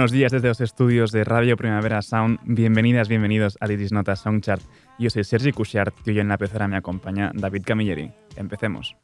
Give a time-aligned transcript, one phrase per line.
[0.00, 2.38] Buenos días desde los estudios de Radio Primavera Sound.
[2.44, 4.62] Bienvenidas, bienvenidos a Iris Nota Soundchart.
[4.98, 8.10] Yo soy Sergi Cushart y hoy en la pecera me acompaña David Camilleri.
[8.34, 8.96] Empecemos.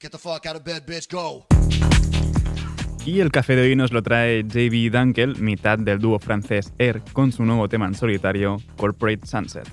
[0.00, 1.08] Get the fuck out of bed, bitch.
[1.08, 1.46] Go.
[3.08, 7.00] Y el café de hoy nos lo trae JB Dunkel, mitad del dúo francés Air,
[7.14, 9.66] con su nuevo tema en solitario, Corporate Sunset.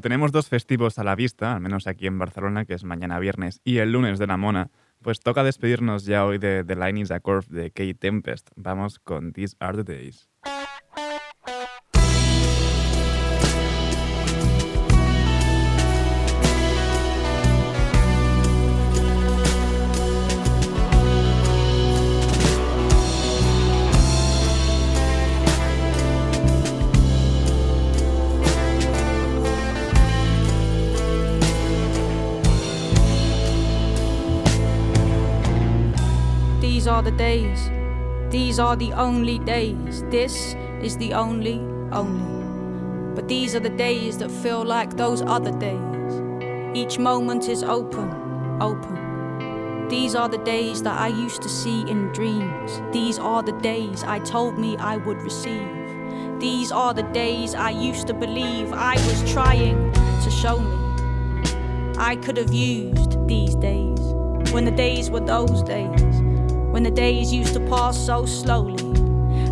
[0.00, 3.60] Tenemos dos festivos a la vista, al menos aquí en Barcelona, que es mañana viernes
[3.64, 4.70] y el lunes de la Mona,
[5.02, 8.50] pues toca despedirnos ya hoy de The Line is a Curve de Kate Tempest.
[8.56, 10.28] Vamos con These Are the Days.
[36.98, 37.70] Are the days.
[38.28, 40.02] These are the only days.
[40.10, 41.60] This is the only,
[41.92, 43.14] only.
[43.14, 46.12] But these are the days that feel like those other days.
[46.74, 48.10] Each moment is open,
[48.60, 49.86] open.
[49.88, 52.82] These are the days that I used to see in dreams.
[52.90, 55.68] These are the days I told me I would receive.
[56.40, 61.54] These are the days I used to believe I was trying to show me.
[61.96, 64.00] I could have used these days
[64.52, 66.17] when the days were those days,
[66.78, 68.80] when the days used to pass so slowly.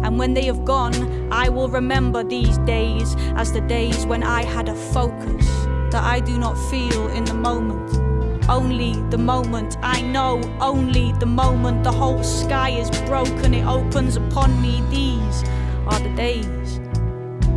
[0.05, 4.45] And when they have gone, I will remember these days as the days when I
[4.45, 5.45] had a focus
[5.91, 8.49] that I do not feel in the moment.
[8.49, 14.15] Only the moment I know, only the moment the whole sky is broken, it opens
[14.15, 14.81] upon me.
[14.89, 15.43] These
[15.89, 16.79] are the days,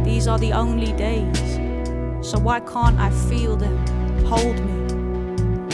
[0.03, 1.59] these are the only days.
[2.27, 3.77] So why can't I feel them?
[4.25, 4.78] Hold me.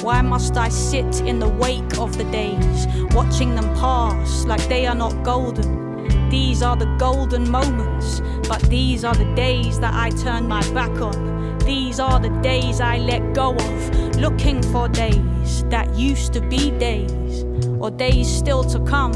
[0.05, 2.85] Why must I sit in the wake of the days,
[3.15, 6.29] watching them pass like they are not golden?
[6.29, 10.91] These are the golden moments, but these are the days that I turn my back
[11.01, 11.57] on.
[11.57, 16.69] These are the days I let go of, looking for days that used to be
[16.69, 17.43] days,
[17.79, 19.11] or days still to come.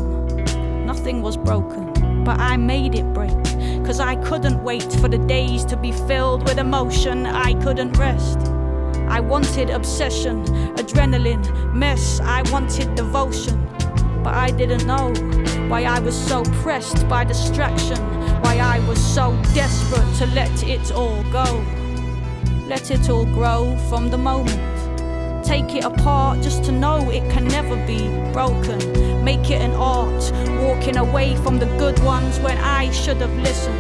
[0.88, 3.38] Nothing was broken, but I made it break.
[3.86, 8.40] Cause I couldn't wait for the days to be filled with emotion, I couldn't rest.
[9.10, 10.46] I wanted obsession,
[10.76, 13.58] adrenaline, mess, I wanted devotion.
[14.24, 15.14] But I didn't know
[15.68, 17.98] why I was so pressed by distraction,
[18.42, 21.66] why I was so desperate to let it all go.
[22.68, 24.80] Let it all grow from the moment.
[25.44, 29.24] Take it apart just to know it can never be broken.
[29.24, 33.80] Make it an art, walking away from the good ones when I should have listened.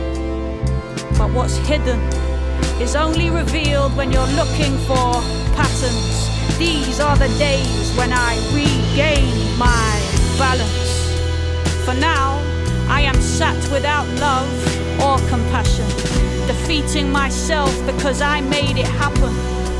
[1.18, 2.00] But what's hidden
[2.81, 5.12] is only revealed when you're looking for
[5.56, 6.58] patterns.
[6.58, 9.92] These are the days when I regain my
[10.38, 10.90] balance.
[11.84, 12.40] For now,
[12.88, 14.50] I am sat without love
[15.02, 15.88] or compassion,
[16.48, 19.34] defeating myself because I made it happen.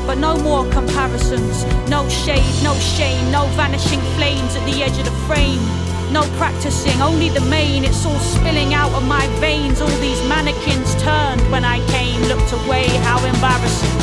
[0.06, 5.04] But no more comparisons, no shade, no shame, no vanishing flames at the edge of
[5.06, 5.79] the frame.
[6.10, 9.80] No practicing, only the main, it's all spilling out of my veins.
[9.80, 14.00] All these mannequins turned when I came, looked away, how embarrassing.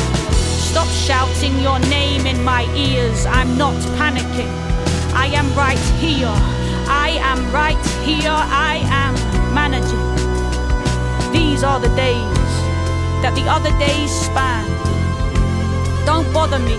[0.72, 4.48] Stop shouting your name in my ears, I'm not panicking.
[5.12, 6.32] I am right here,
[6.88, 9.14] I am right here, I am
[9.52, 10.08] managing.
[11.30, 12.52] These are the days
[13.20, 14.64] that the other days span.
[16.06, 16.78] Don't bother me,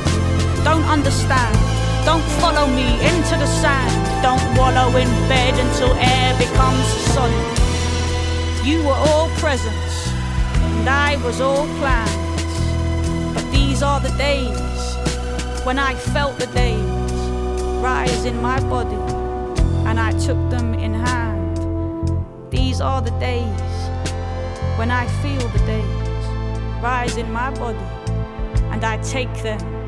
[0.64, 1.56] don't understand.
[2.04, 4.09] Don't follow me into the sand.
[4.22, 7.58] Don't wallow in bed until air becomes solid.
[8.66, 10.10] You were all presents,
[10.78, 13.34] and I was all plans.
[13.34, 14.96] But these are the days
[15.66, 17.20] when I felt the days
[17.82, 19.02] rise in my body,
[19.88, 21.58] and I took them in hand.
[22.52, 23.72] These are the days
[24.78, 26.26] when I feel the days
[26.84, 27.88] rise in my body,
[28.72, 29.79] and I take them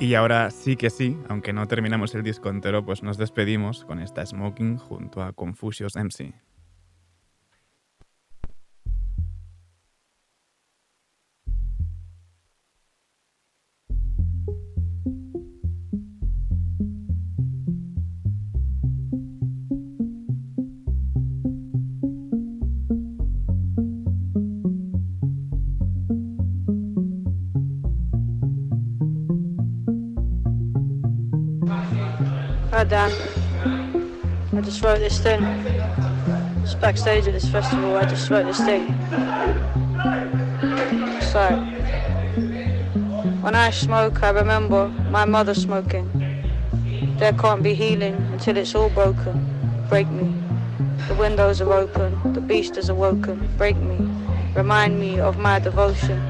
[0.00, 4.00] Y ahora sí que sí, aunque no terminamos el disco entero, pues nos despedimos con
[4.00, 6.32] esta Smoking junto a Confucius MC.
[32.70, 33.10] Hi Dan.
[34.56, 35.42] I just wrote this thing.
[36.62, 37.96] It's backstage at this festival.
[37.96, 38.86] I just wrote this thing.
[41.34, 41.58] Like
[43.42, 46.08] when I smoke, I remember my mother smoking.
[47.18, 49.34] There can't be healing until it's all broken.
[49.88, 50.32] Break me.
[51.08, 52.34] The windows are open.
[52.34, 53.48] The beast is awoken.
[53.58, 53.98] Break me.
[54.54, 56.20] Remind me of my devotion.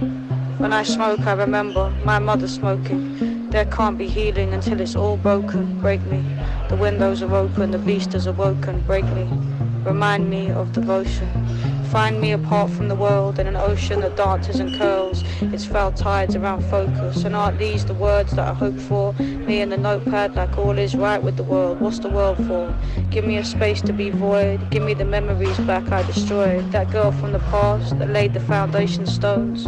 [0.57, 3.40] When I smoke, I remember my mother smoking.
[3.51, 5.81] There can't be healing until it's all broken.
[5.81, 6.25] Break me.
[6.69, 8.81] The windows are open, the beast is awoken.
[8.83, 9.29] Break me.
[9.85, 11.29] Remind me of devotion.
[11.87, 15.25] Find me apart from the world in an ocean that dances and curls.
[15.41, 17.25] Its foul tides around focus.
[17.25, 19.15] And aren't these the words that I hope for?
[19.15, 21.81] Me and the notepad like all is right with the world.
[21.81, 22.73] What's the world for?
[23.11, 24.71] Give me a space to be void.
[24.71, 26.71] Give me the memories back I destroyed.
[26.71, 29.67] That girl from the past that laid the foundation stones.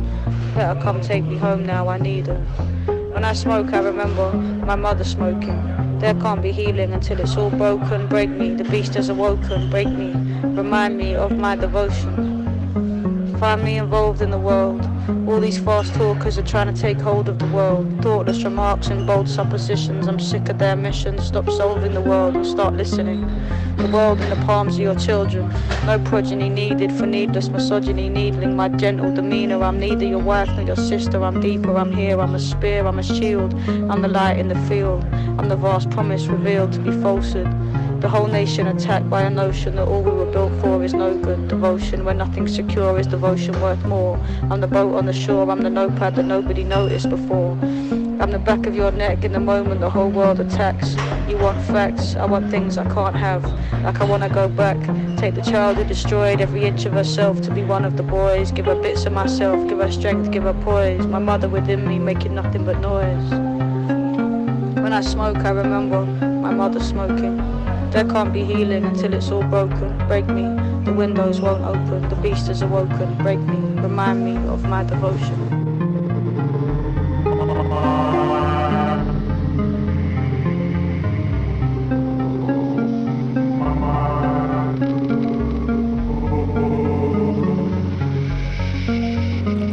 [0.54, 2.91] Let her come take me home now, I need her.
[3.12, 5.98] When I smoke, I remember my mother smoking.
[5.98, 8.08] There can't be healing until it's all broken.
[8.08, 9.68] Break me, the beast has awoken.
[9.68, 13.36] Break me, remind me of my devotion.
[13.38, 14.91] find me involved in the world.
[15.08, 18.02] All these fast talkers are trying to take hold of the world.
[18.02, 20.06] Thoughtless remarks and bold suppositions.
[20.06, 21.18] I'm sick of their mission.
[21.18, 23.26] Stop solving the world and start listening.
[23.78, 25.52] The world in the palms of your children.
[25.86, 29.60] No progeny needed for needless misogyny, needling my gentle demeanor.
[29.64, 31.20] I'm neither your wife nor your sister.
[31.24, 31.76] I'm deeper.
[31.76, 32.20] I'm here.
[32.20, 32.86] I'm a spear.
[32.86, 33.54] I'm a shield.
[33.90, 35.04] I'm the light in the field.
[35.12, 37.50] I'm the vast promise revealed to be falsehood.
[38.00, 41.16] The whole nation attacked by a notion that all we were built for is no
[41.16, 41.48] good.
[41.48, 44.16] Devotion where nothing's secure is devotion worth more.
[44.50, 47.52] I'm the boat on the shore, I'm the notepad that nobody noticed before.
[48.20, 50.94] I'm the back of your neck in the moment the whole world attacks.
[51.28, 53.44] You want facts, I want things I can't have.
[53.82, 54.78] Like I wanna go back,
[55.16, 58.52] take the child who destroyed every inch of herself to be one of the boys.
[58.52, 61.06] Give her bits of myself, give her strength, give her poise.
[61.06, 63.30] My mother within me making nothing but noise.
[64.82, 67.36] When I smoke, I remember my mother smoking.
[67.90, 69.98] There can't be healing until it's all broken.
[70.08, 70.44] Break me,
[70.84, 72.08] the windows won't open.
[72.08, 73.16] The beast has awoken.
[73.18, 75.38] Break me, remind me of my devotion.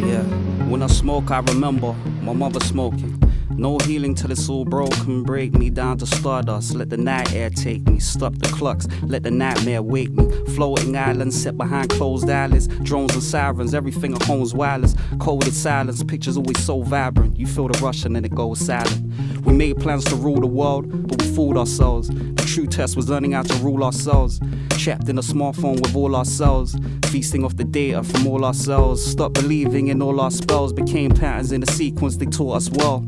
[0.06, 0.24] Yeah,
[0.70, 3.29] when I smoke, I remember my mother smoking.
[3.60, 5.24] No healing till it's all broken.
[5.24, 6.76] Break me down to stardust.
[6.76, 8.00] Let the night air take me.
[8.00, 8.88] Stop the clocks.
[9.02, 10.32] Let the nightmare wake me.
[10.56, 12.70] Floating islands set behind closed eyelids.
[12.84, 13.74] Drones and sirens.
[13.74, 14.96] Everything at home's wireless.
[15.20, 16.02] Coded silence.
[16.06, 17.38] Pictures always so vibrant.
[17.38, 19.14] You feel the rush and then it goes silent.
[19.44, 22.08] We made plans to rule the world, but we fooled ourselves.
[22.08, 24.40] The true test was learning how to rule ourselves.
[24.70, 26.78] Trapped in a smartphone with all ourselves.
[27.08, 29.06] Feasting off the data from all ourselves.
[29.06, 30.72] Stop believing in all our spells.
[30.72, 33.06] Became patterns in the sequence they taught us well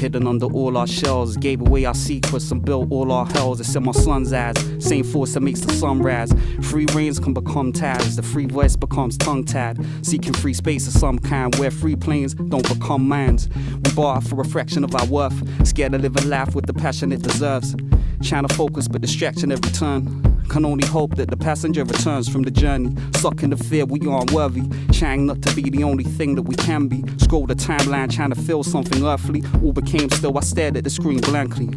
[0.00, 1.36] hidden under all our shells.
[1.36, 3.60] Gave away our secrets and built all our hells.
[3.60, 4.56] It's in my son's eyes.
[4.78, 6.32] Same force that makes the sun rise.
[6.62, 8.16] Free reigns can become ties.
[8.16, 9.78] The free voice becomes tongue tied.
[10.04, 13.48] Seeking free space of some kind where free planes don't become mines.
[13.84, 15.68] We bar for a fraction of our worth.
[15.68, 17.76] Scared to live a life with the passion it deserves.
[18.22, 20.29] Trying to focus, but distraction every turn.
[20.50, 22.92] Can only hope that the passenger returns from the journey.
[23.14, 24.68] Stuck in the fear we aren't worthy.
[24.92, 27.04] Trying not to be the only thing that we can be.
[27.18, 29.44] Scroll the timeline, trying to feel something earthly.
[29.62, 31.70] All became still, I stared at the screen blankly.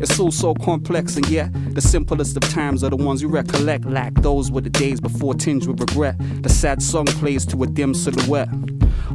[0.00, 3.84] It's all so complex, and yet the simplest of times are the ones you recollect.
[3.84, 6.16] Like those were the days before tinged with regret.
[6.42, 8.48] The sad song plays to a dim silhouette.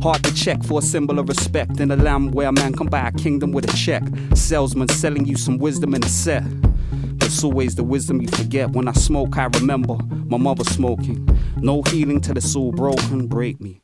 [0.03, 2.85] Hard to check for a symbol of respect in a land where a man can
[2.85, 4.03] buy a kingdom with a check.
[4.35, 6.43] Salesman selling you some wisdom in a set.
[7.33, 8.71] It's always the wisdom you forget.
[8.71, 9.95] When I smoke, I remember
[10.25, 11.25] my mother smoking.
[11.55, 13.27] No healing till it's all broken.
[13.27, 13.81] Break me.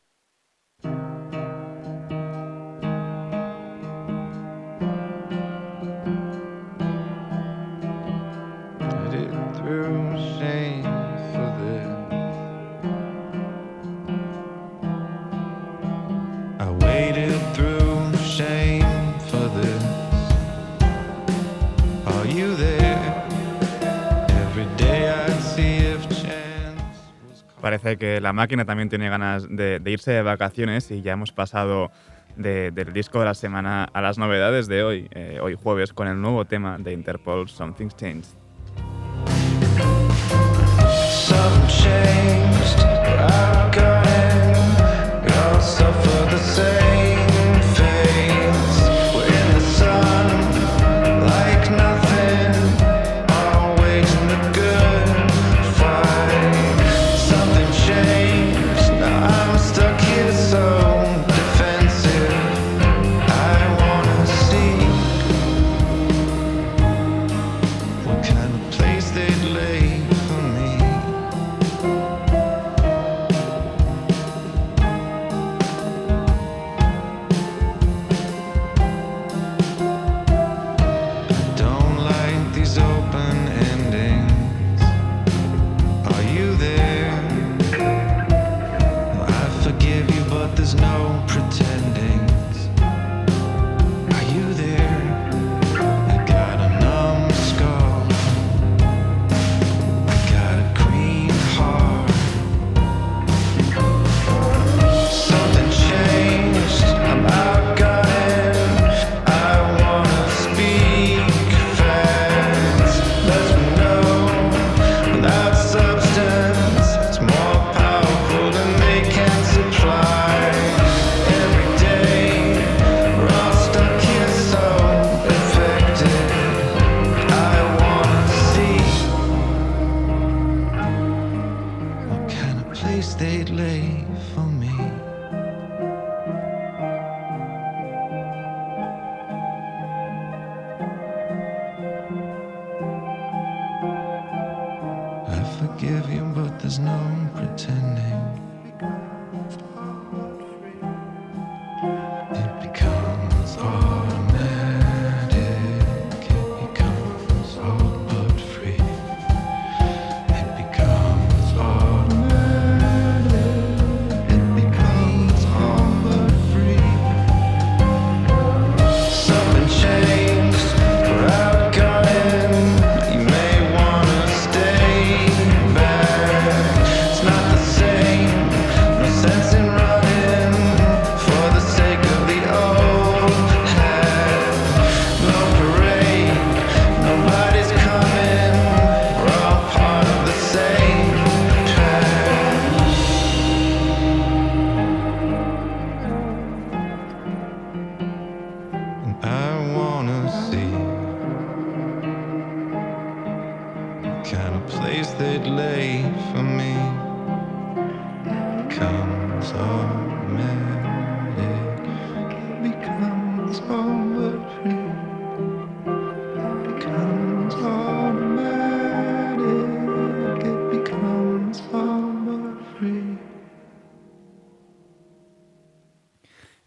[27.68, 31.92] Parece que la máquina también tiene ganas de, irse de vacaciones y ya hemos pasado
[32.38, 36.08] de- del disco de la semana a las novedades de hoy, eh, hoy jueves, con
[36.08, 38.30] el nuevo tema de Interpol, Something's Changed.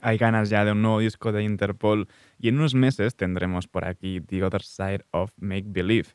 [0.03, 3.85] Hay ganas ya de un nuevo disco de Interpol y en unos meses tendremos por
[3.85, 6.09] aquí The Other Side of Make Believe.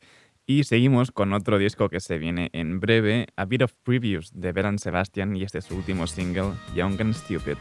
[0.47, 4.51] Y seguimos con otro disco que se viene en breve, A Bit of Previews de
[4.51, 7.57] Beran Sebastian y este es su último single, Young and Stupid.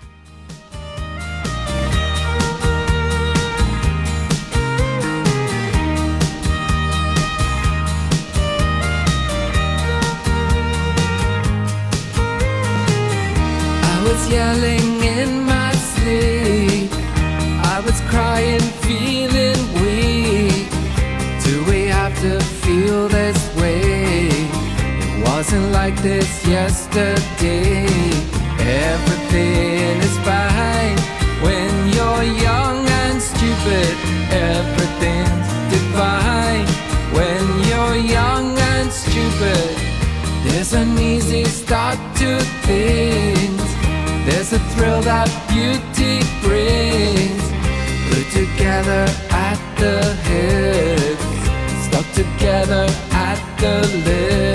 [25.54, 27.86] Wasn't like this yesterday.
[28.58, 30.99] Everything is fine
[31.43, 33.95] when you're young and stupid.
[34.30, 36.67] Everything's divine
[37.17, 39.76] when you're young and stupid.
[40.45, 43.62] There's an easy start to things.
[44.26, 47.45] There's a thrill that beauty brings.
[48.10, 51.25] Put together at the hips,
[51.86, 54.53] stuck together at the lips.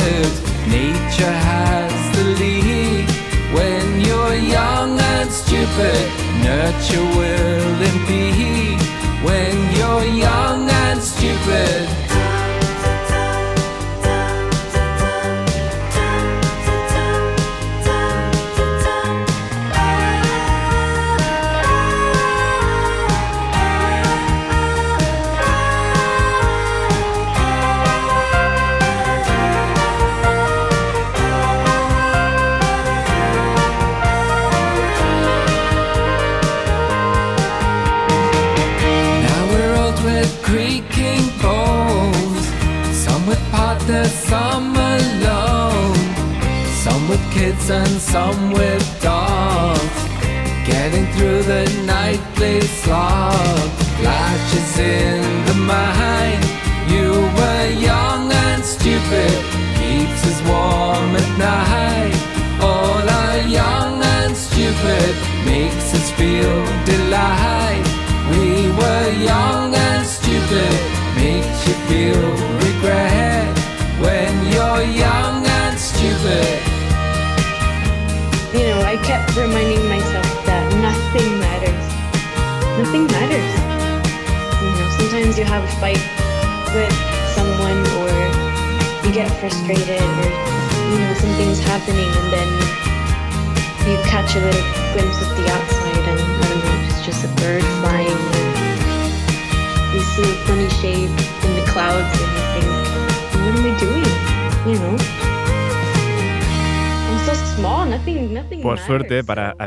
[1.20, 3.10] Nature has the lead
[3.54, 6.08] when you're young and stupid.
[6.46, 8.82] Nurture will impede
[9.22, 12.09] when you're young and stupid.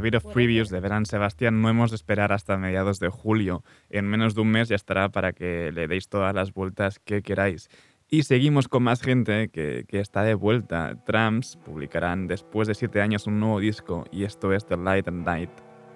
[0.03, 0.33] Bit of.
[0.33, 3.63] Previews de Verán Sebastián no hemos de esperar hasta mediados de julio.
[3.91, 7.23] En menos de un mes ya estará para que le deis todas las vueltas que
[7.23, 7.69] queráis.
[8.09, 10.97] Y seguimos con más gente que, que está de vuelta.
[11.07, 15.25] Trams publicarán después de siete años un nuevo disco y esto es The Light and
[15.25, 15.51] Night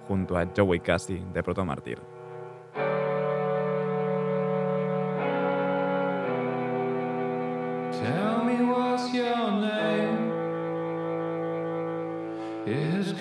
[0.07, 1.99] junto a Joey Cassie de Proto Martyr.
[7.92, 10.33] Tell me what's your name?
[12.66, 13.12] It has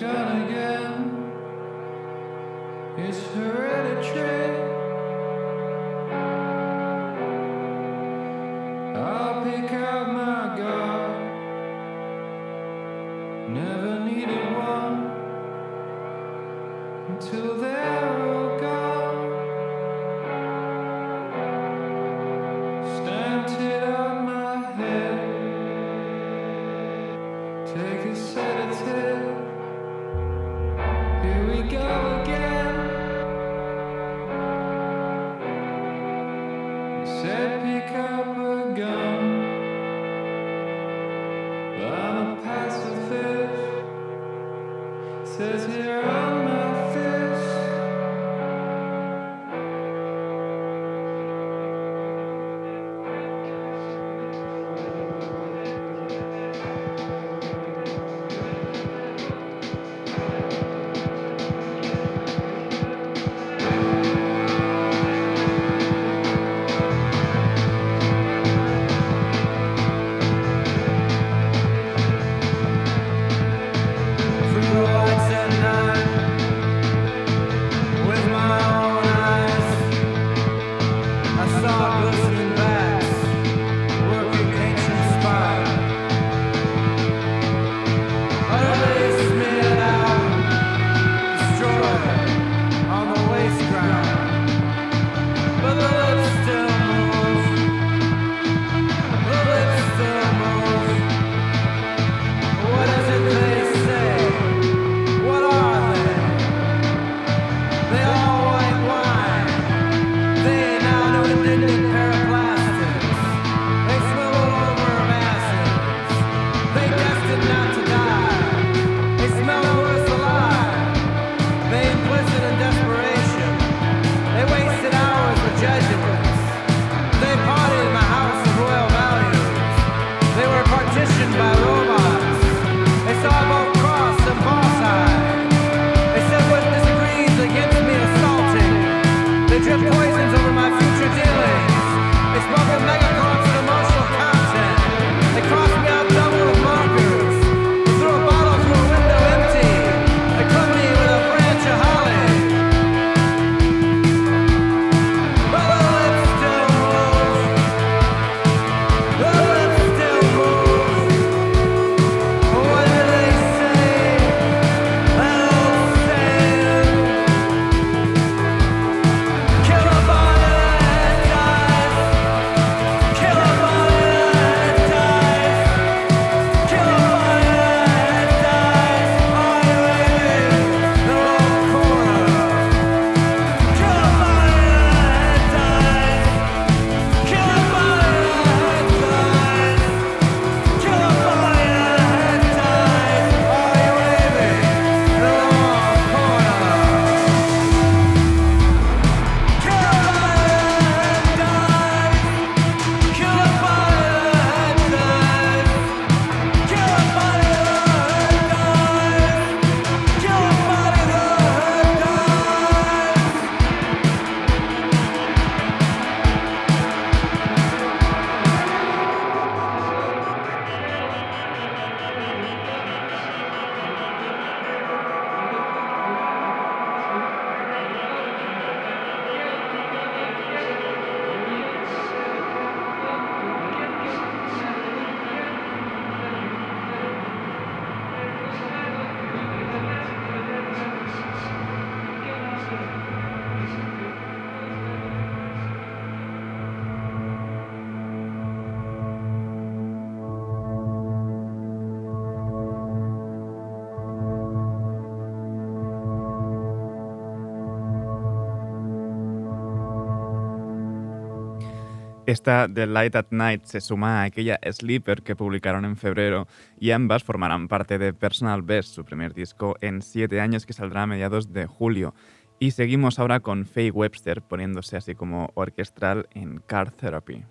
[262.26, 266.48] Esta The Light at Night se suma a aquella Sleeper que publicaron en febrero
[266.80, 271.04] y ambas formarán parte de Personal Best, su primer disco en siete años que saldrá
[271.04, 272.14] a mediados de julio.
[272.58, 277.44] Y seguimos ahora con Faye Webster poniéndose así como orquestral en Car Therapy.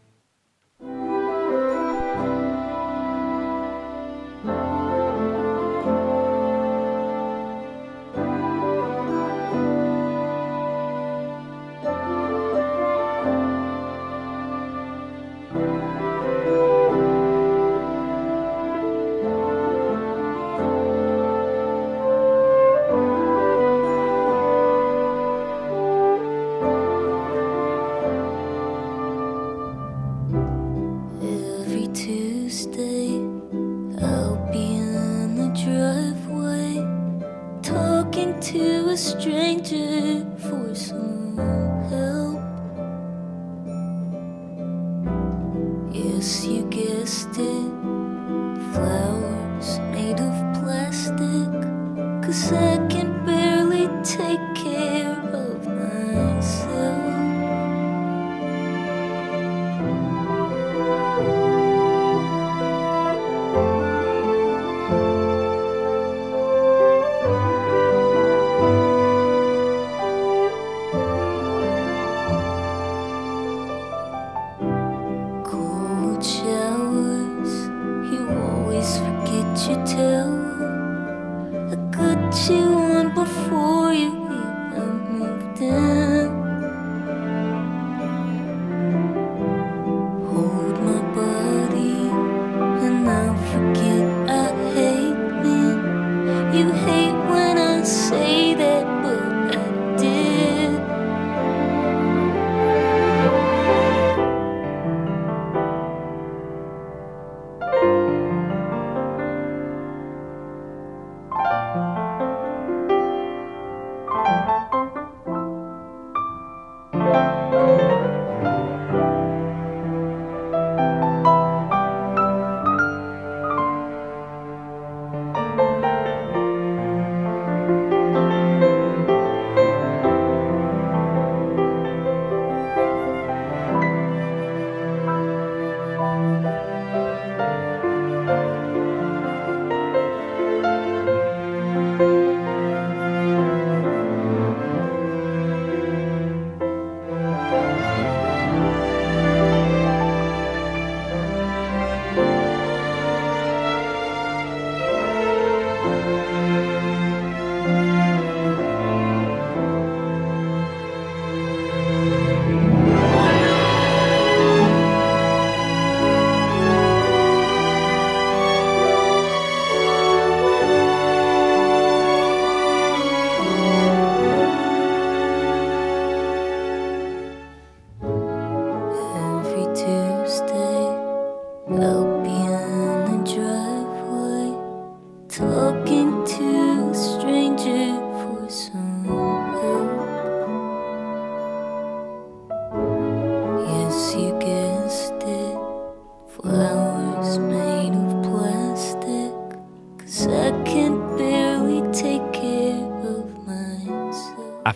[38.55, 41.64] To a stranger for some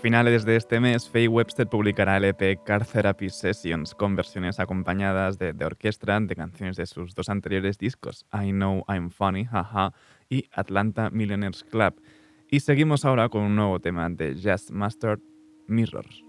[0.09, 5.37] finales de este mes, Faye Webster publicará el EP Car Therapy Sessions con versiones acompañadas
[5.37, 9.47] de, orquesta de canciones de sus dos anteriores discos, I Know I'm Funny,
[10.27, 12.01] y Atlanta Millionaires Club.
[12.49, 15.19] Y seguimos ahora con un nuevo tema de Jazz Master
[15.67, 16.28] Mirrors.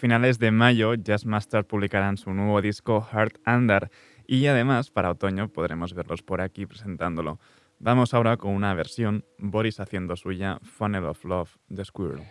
[0.00, 3.90] Finales de mayo, Jazzmaster publicarán su nuevo disco Heart Under
[4.26, 7.38] y además para otoño podremos verlos por aquí presentándolo.
[7.78, 12.22] Vamos ahora con una versión, Boris haciendo suya Funnel of Love de Squirrel.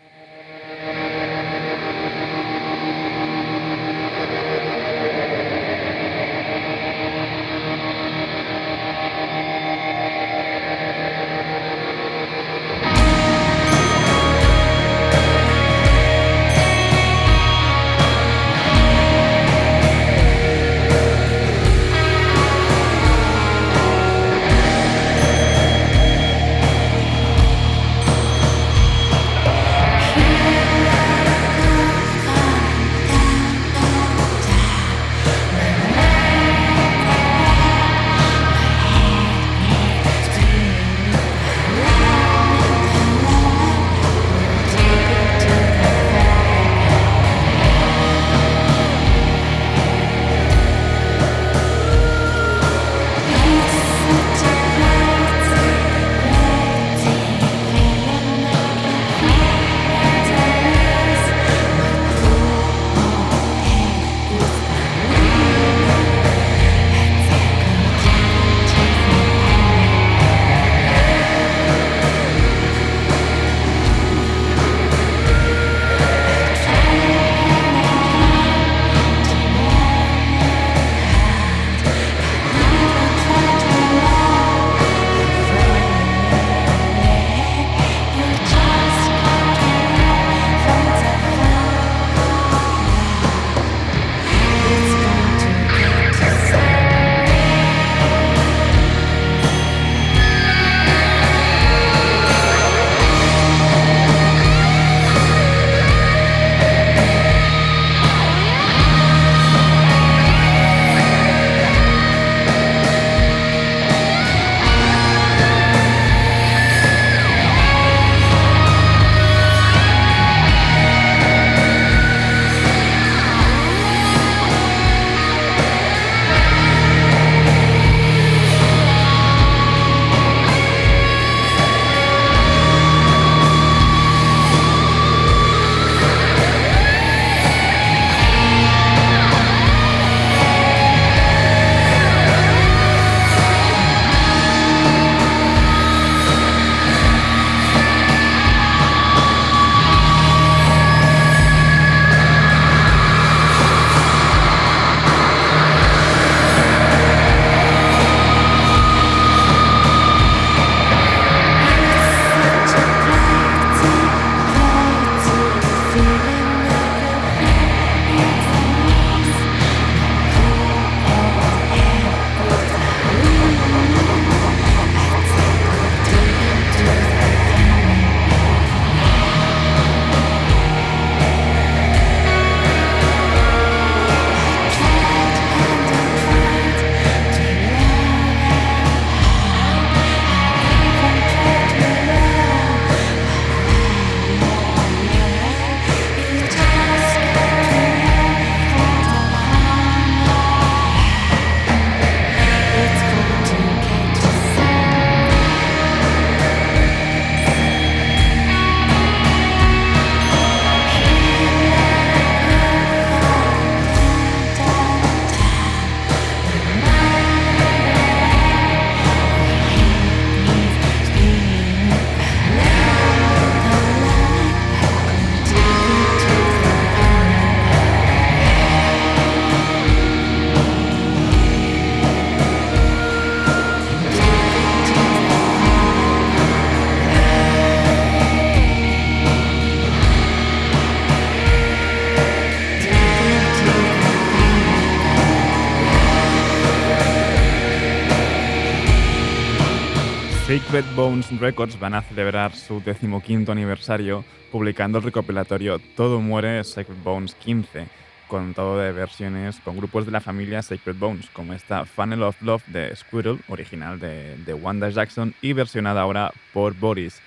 [250.50, 256.98] Sacred Bones Records van a celebrar su decimoquinto aniversario publicando el recopilatorio Todo Muere Sacred
[257.04, 257.86] Bones 15,
[258.28, 262.42] con todo de versiones con grupos de la familia Sacred Bones, como esta Funnel of
[262.42, 267.22] Love de Squirrel, original de, de Wanda Jackson y versionada ahora por Boris.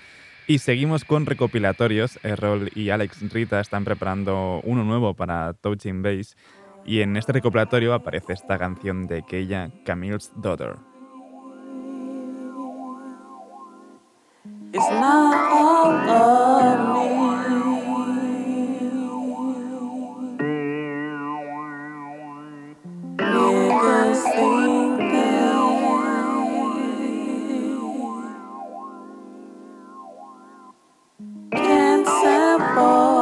[0.45, 2.19] Y seguimos con recopilatorios.
[2.23, 6.35] Errol y Alex Rita están preparando uno nuevo para Touching Base.
[6.85, 10.75] Y en este recopilatorio aparece esta canción de Keia, Camille's Daughter.
[14.75, 17.09] It's not all of me.
[23.19, 25.01] Niggas think.
[31.51, 33.12] Can't separate.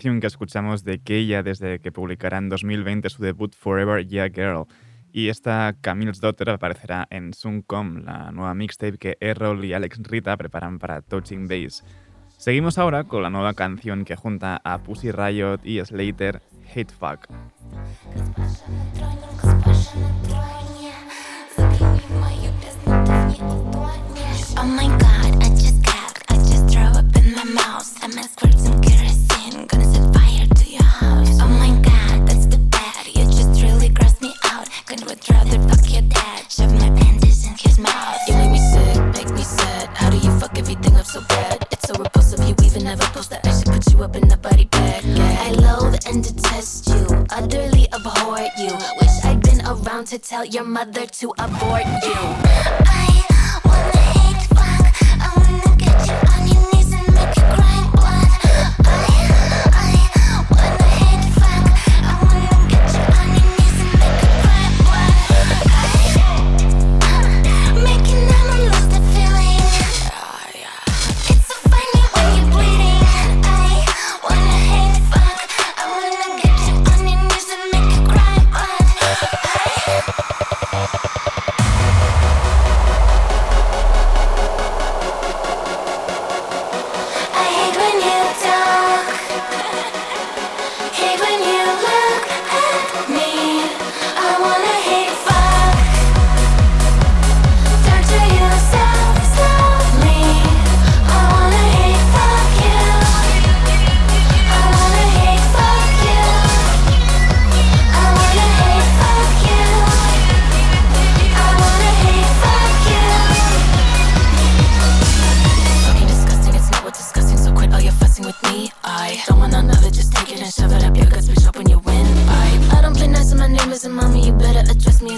[0.00, 4.64] que escuchamos de Keya desde que publicará en 2020 su debut Forever Yeah Girl.
[5.12, 10.36] Y esta Camille's Daughter aparecerá en Suncom, la nueva mixtape que Errol y Alex Rita
[10.38, 11.84] preparan para Touching Base.
[12.38, 16.40] Seguimos ahora con la nueva canción que junta a Pussy Riot y Slater,
[16.74, 17.28] Hate Fuck.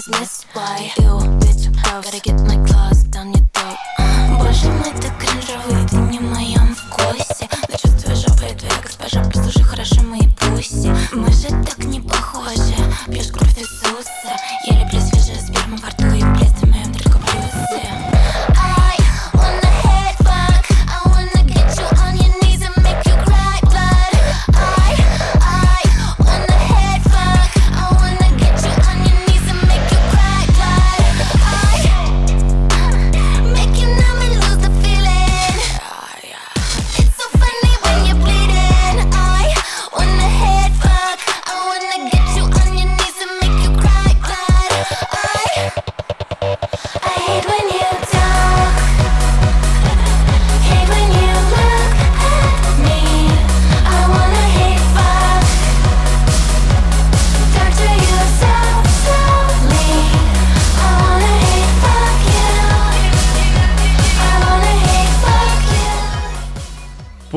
[0.05, 0.45] business.
[0.53, 0.91] Why?
[0.97, 2.05] Ew, bitch, gross.
[2.05, 2.52] Gotta get my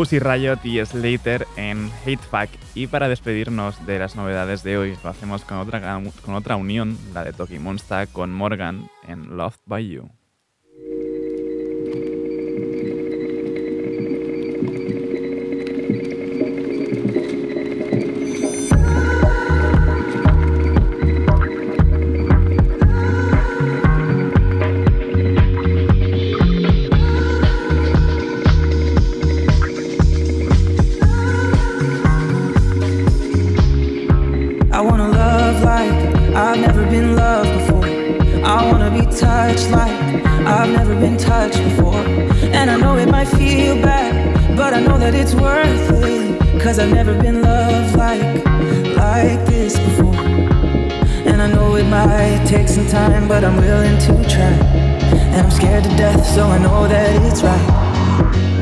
[0.06, 2.48] Pussy Riot y Slater en Hatepack.
[2.76, 6.96] Y para despedirnos de las novedades de hoy, lo hacemos con otra, con otra unión,
[7.12, 10.08] la de Toki Monsta con Morgan en Loved by You.
[39.70, 41.94] like I've never been touched before.
[42.58, 46.62] And I know it might feel bad, but I know that it's worth it.
[46.62, 48.44] Cause I've never been loved like,
[48.96, 50.14] like this before.
[51.26, 54.52] And I know it might take some time, but I'm willing to try.
[55.32, 58.55] And I'm scared to death, so I know that it's right.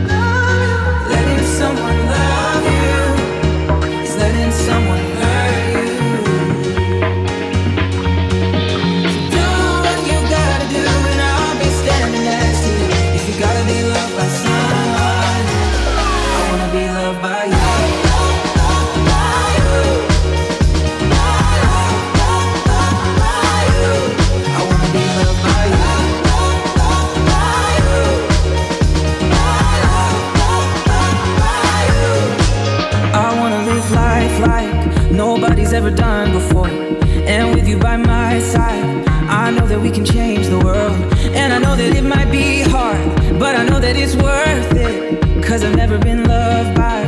[43.94, 45.44] but it's worth it.
[45.44, 47.04] Cause I've never been loved by,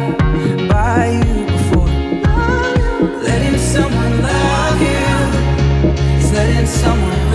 [0.69, 1.89] by you before.
[3.23, 7.26] Letting someone love you is letting someone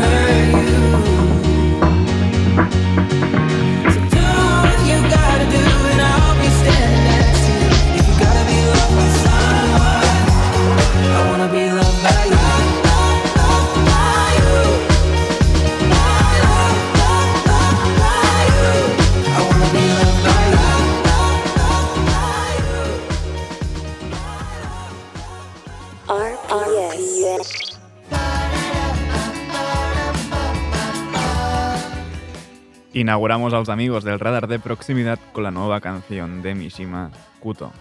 [33.02, 37.72] Inauguramos a los amigos del radar de proximidad con la nueva canción de Mishima Kuto.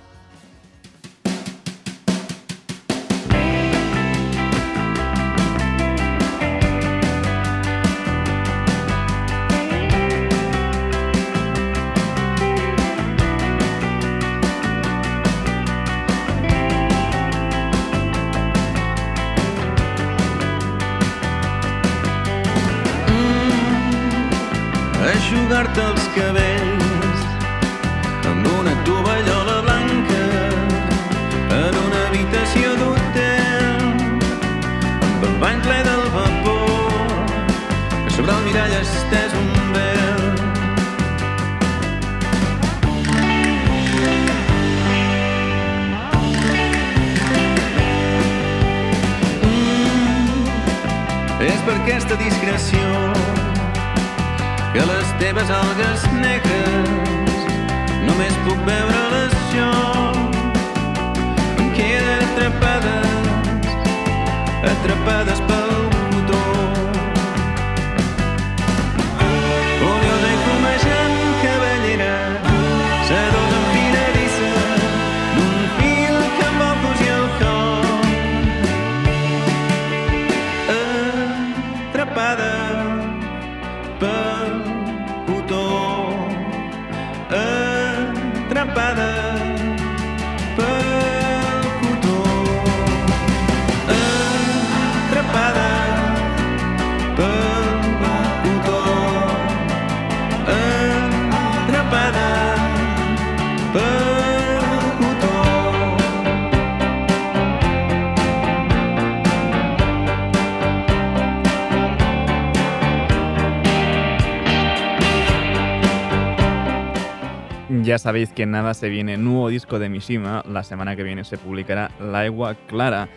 [117.91, 121.39] Ya sabéis que nada se viene nuevo disco de Mishima, la semana que viene se
[121.39, 123.09] publicará La Agua Clara.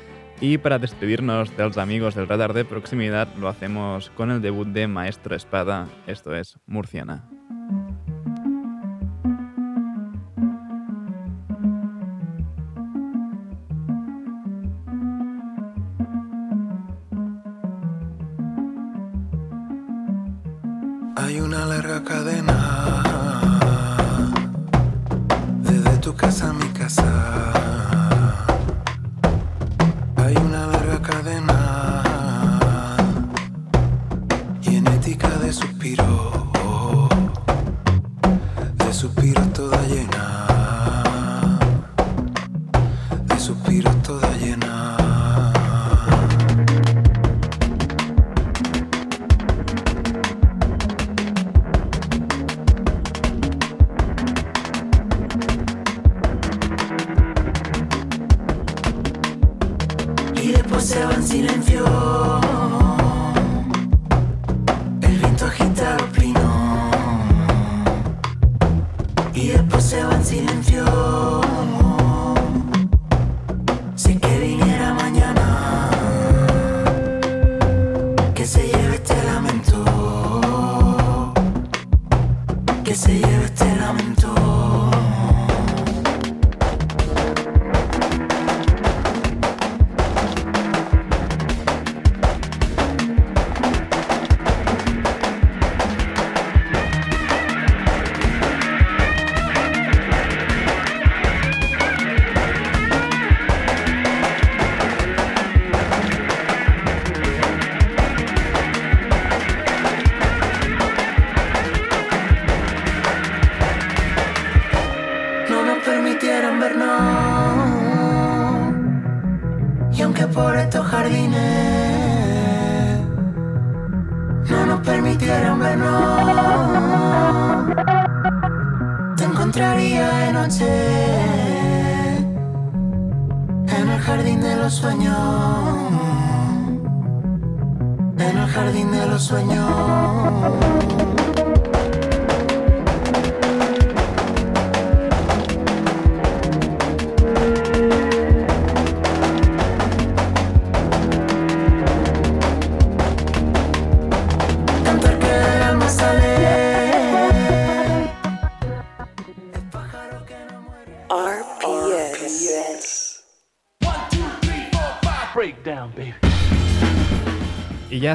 [0.41, 4.67] Y para despedirnos de los amigos del radar de proximidad, lo hacemos con el debut
[4.67, 7.29] de Maestro Espada, esto es Murciana.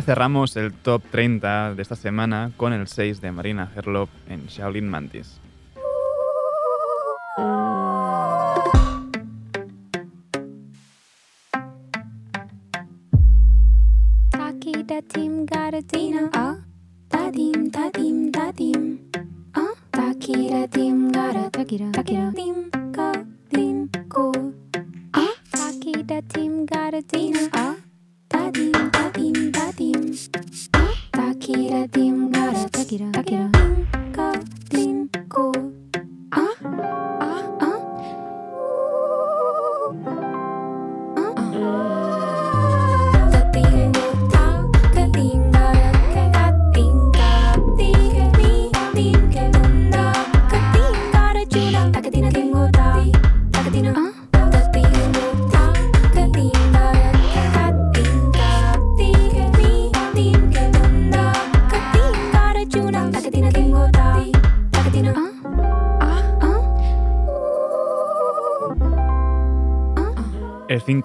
[0.02, 4.88] cerramos el top 30 de esta semana con el 6 de Marina Herlop en Shaolin
[4.88, 5.40] Mantis.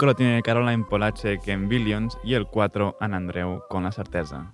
[0.04, 4.54] 5 lo tiene Caroline Polacek en Billions y el 4 en Andreu con la certeza.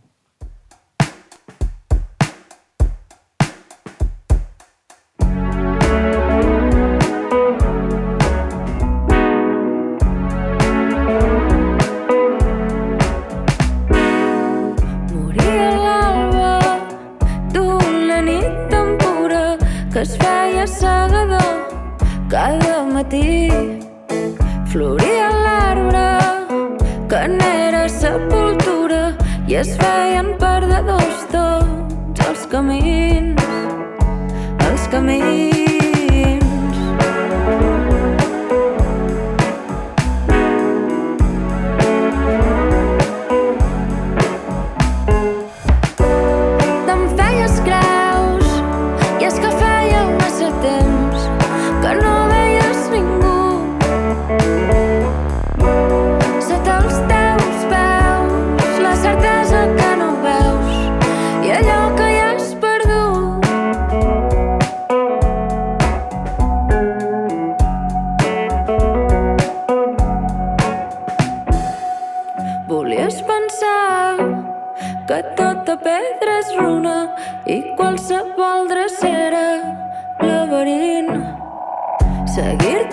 [82.40, 82.89] Сагир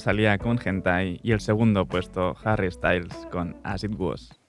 [0.00, 4.39] salía con Hentai y el segundo puesto Harry Styles con As It Was.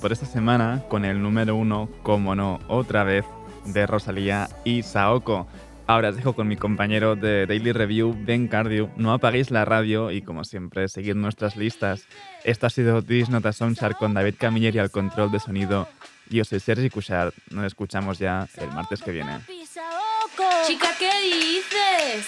[0.00, 3.24] Por esta semana con el número uno, como no, otra vez,
[3.66, 5.46] de Rosalía y Saoko.
[5.86, 8.90] Ahora os dejo con mi compañero de Daily Review, Ben Cardio.
[8.96, 12.06] No apaguéis la radio y, como siempre, seguid nuestras listas.
[12.44, 15.88] Esto ha sido This Nota Soundchart con David Camilleri al control de sonido.
[16.28, 17.34] Yo soy Sergi Cushart.
[17.50, 19.40] Nos escuchamos ya el martes que viene.
[20.66, 22.26] Chica, ¿qué dices?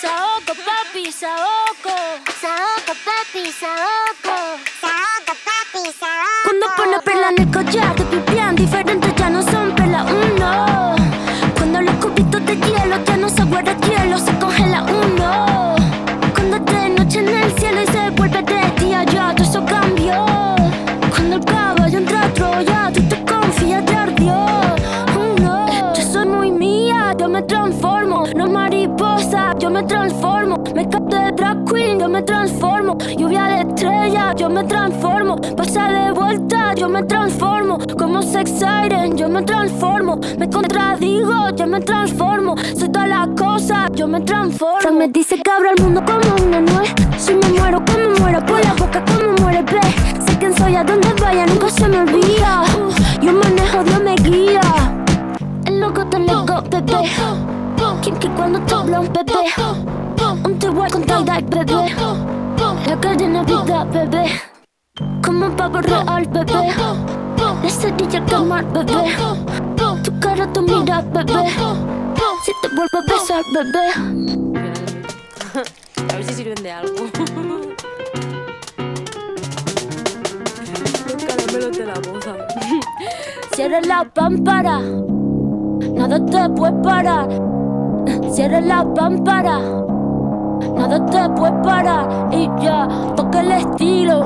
[0.00, 1.96] Saoko, papi, Saoko.
[2.40, 4.75] Saoko, papi, Saoko.
[5.76, 10.96] Cuando pone perla en el collar, te pipián diferentes ya no son perla uno.
[11.54, 14.32] Cuando los cubitos de hielo ya no se guarda hielo, se
[34.56, 35.36] me transformo.
[35.54, 37.78] Pasa de vuelta, yo me transformo.
[37.98, 40.18] Como sex siren, yo me transformo.
[40.38, 42.54] Me contradigo, yo me transformo.
[42.74, 44.80] Soy todas las cosas, yo me transformo.
[44.80, 46.90] Se me dice que abro el mundo como una nuez.
[47.18, 49.80] Si me muero, como muero por la boca, como muere, ve.
[50.26, 52.62] Sé quién soy, a donde vaya, nunca se me olvida.
[53.20, 54.60] Yo manejo, Dios me guía.
[55.66, 57.10] El loco te loco, bebé.
[58.00, 59.52] Quien que cuando te habla un bebé.
[60.44, 62.45] Un te voy con tal bebé.
[62.86, 64.40] La cadena vida, bebé.
[65.24, 66.72] Como un pavo real, bebé.
[67.62, 69.16] La cerilla que mal, bebé.
[70.04, 71.48] Tu cara, tu mira, bebé.
[72.44, 73.86] Si te vuelvo a besar, bebé.
[76.12, 76.94] A ver si sirven de algo.
[81.06, 82.36] Los caramelos de la boca.
[83.54, 84.80] Cierra la pámpara.
[84.80, 87.28] Nada te puede parar.
[88.30, 89.85] Cierra la pámpara
[90.74, 94.24] nada te puede parar y ya, toca el estilo,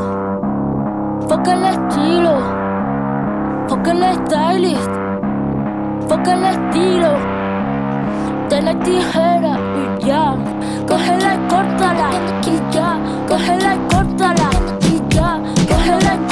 [1.28, 2.32] toca el estilo,
[3.68, 4.90] toca el stylist,
[6.08, 7.08] toca el estilo,
[8.48, 10.34] de la tijera y ya,
[10.88, 12.10] cógela y córtala,
[12.46, 14.50] y ya, cógela y córtala,
[14.82, 16.29] y ya, cógela y